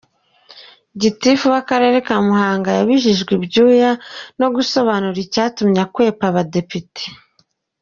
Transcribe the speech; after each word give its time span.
Gitifu 1.01 1.45
w’Akarere 1.53 1.97
ka 2.07 2.15
Muhanga 2.27 2.69
yabijijwe 2.77 3.31
icyuya 3.45 3.91
no 4.39 4.47
gusobanura 4.55 5.17
icyatumye 5.25 5.79
akwepa 5.85 6.25
Abadepite. 6.31 7.03